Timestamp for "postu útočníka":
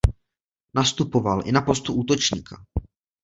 1.61-2.65